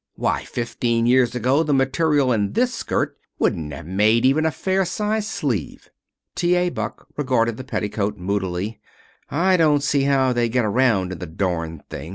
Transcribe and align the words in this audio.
Why, 0.15 0.45
fifteen 0.45 1.05
years 1.05 1.35
ago 1.35 1.61
the 1.61 1.75
material 1.75 2.31
in 2.33 2.53
this 2.53 2.73
skirt 2.73 3.15
wouldn't 3.37 3.71
have 3.71 3.85
made 3.85 4.25
even 4.25 4.47
a 4.47 4.51
fair 4.51 4.83
sized 4.83 5.27
sleeve." 5.27 5.91
T. 6.33 6.55
A. 6.55 6.69
Buck 6.69 7.05
regarded 7.17 7.55
the 7.57 7.63
petticoat 7.63 8.17
moodily. 8.17 8.81
"I 9.29 9.57
don't 9.57 9.83
see 9.83 10.05
how 10.05 10.33
they 10.33 10.49
get 10.49 10.65
around 10.65 11.11
in 11.11 11.19
the 11.19 11.27
darned 11.27 11.87
things. 11.87 12.09